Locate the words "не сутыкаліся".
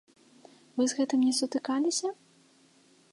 1.27-2.09